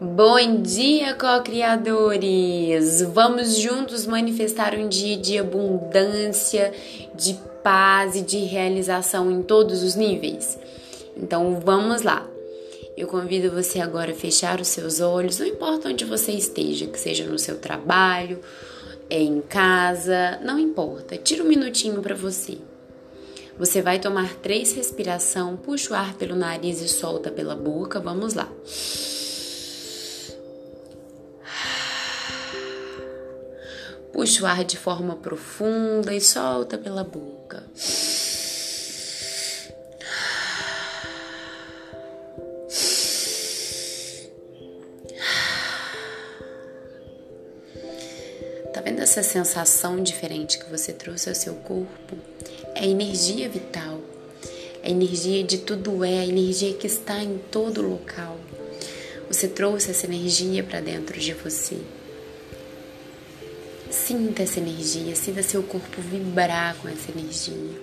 [0.00, 3.02] Bom dia, co-criadores!
[3.02, 6.72] Vamos juntos manifestar um dia de abundância,
[7.14, 10.58] de paz e de realização em todos os níveis?
[11.16, 12.28] Então vamos lá!
[12.96, 17.00] Eu convido você agora a fechar os seus olhos, não importa onde você esteja, que
[17.00, 18.38] seja no seu trabalho,
[19.10, 21.16] em casa, não importa.
[21.16, 22.58] Tira um minutinho para você.
[23.58, 28.00] Você vai tomar três respiração, puxa o ar pelo nariz e solta pela boca.
[28.00, 28.48] Vamos lá.
[34.12, 37.62] Puxa o ar de forma profunda e solta pela boca.
[48.72, 52.16] Tá vendo essa sensação diferente que você trouxe ao seu corpo?
[52.82, 54.00] É energia vital,
[54.82, 58.36] é energia de tudo é, a energia que está em todo local.
[59.28, 61.76] Você trouxe essa energia para dentro de você.
[63.88, 67.80] Sinta essa energia, sinta seu corpo vibrar com essa energia.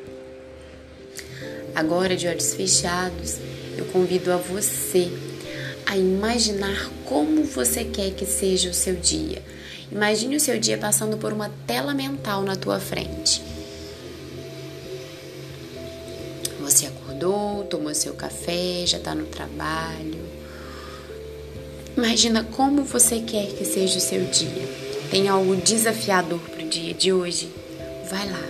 [1.74, 3.38] Agora, de olhos fechados,
[3.78, 5.10] eu convido a você
[5.86, 9.42] a imaginar como você quer que seja o seu dia.
[9.90, 13.59] Imagine o seu dia passando por uma tela mental na tua frente.
[17.64, 20.20] Tomou seu café, já está no trabalho.
[21.96, 24.68] Imagina como você quer que seja o seu dia.
[25.12, 27.50] Tem algo desafiador para o dia de hoje?
[28.10, 28.44] Vai lá.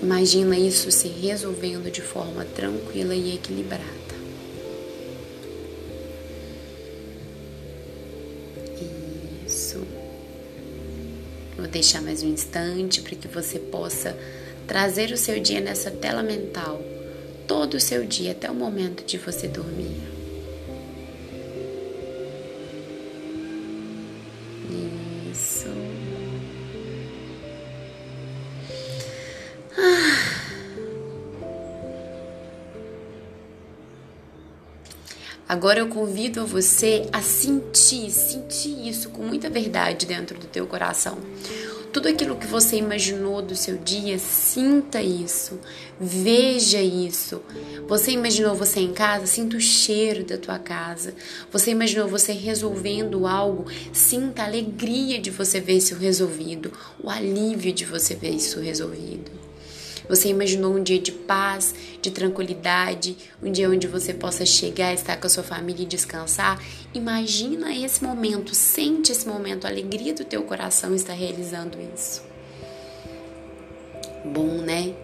[0.00, 3.84] Imagina isso se resolvendo de forma tranquila e equilibrada.
[9.46, 9.82] Isso.
[11.56, 14.16] Vou deixar mais um instante para que você possa
[14.68, 16.80] trazer o seu dia nessa tela mental,
[17.48, 20.18] todo o seu dia até o momento de você dormir.
[35.48, 41.16] Agora eu convido você a sentir, sentir isso com muita verdade dentro do teu coração.
[41.92, 45.58] Tudo aquilo que você imaginou do seu dia, sinta isso,
[45.98, 47.42] veja isso.
[47.88, 51.14] Você imaginou você em casa, sinta o cheiro da tua casa.
[51.50, 56.72] Você imaginou você resolvendo algo, sinta a alegria de você ver isso resolvido,
[57.02, 59.37] o alívio de você ver isso resolvido.
[60.08, 65.16] Você imaginou um dia de paz, de tranquilidade, um dia onde você possa chegar, estar
[65.16, 66.62] com a sua família e descansar?
[66.94, 72.22] Imagina esse momento, sente esse momento, a alegria do teu coração está realizando isso.
[74.24, 74.94] Bom, né?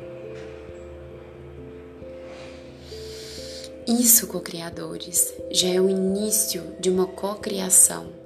[3.86, 8.23] Isso, co-criadores, já é o início de uma co-criação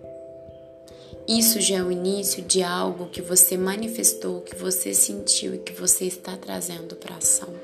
[1.29, 5.75] isso já é o início de algo que você manifestou, que você sentiu e que
[5.75, 7.55] você está trazendo para ação.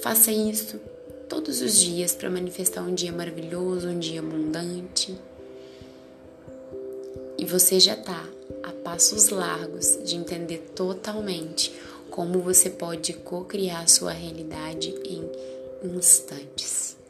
[0.00, 0.80] Faça isso
[1.28, 5.18] todos os dias para manifestar um dia maravilhoso, um dia abundante.
[7.36, 8.28] E você já está
[8.62, 11.74] a passos largos de entender totalmente
[12.10, 15.28] como você pode co-criar sua realidade em
[15.96, 17.01] instantes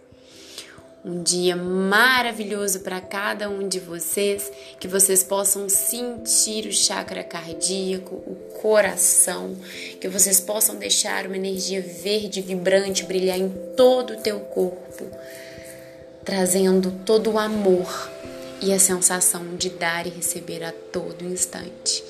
[1.05, 8.15] um dia maravilhoso para cada um de vocês, que vocês possam sentir o chakra cardíaco,
[8.15, 9.57] o coração,
[10.01, 15.11] que vocês possam deixar uma energia verde vibrante brilhar em todo o teu corpo,
[16.25, 18.11] trazendo todo o amor
[18.61, 22.05] e a sensação de dar e receber a todo instante.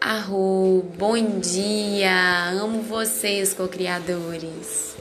[0.00, 2.50] Arro, bom dia!
[2.50, 4.93] Amo vocês, co-criadores!